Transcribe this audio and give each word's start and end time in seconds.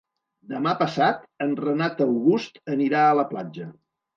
Demà 0.53 0.71
passat 0.79 1.19
en 1.47 1.53
Renat 1.61 2.03
August 2.09 2.59
anirà 2.77 3.07
a 3.11 3.15
la 3.21 3.31
platja. 3.35 3.71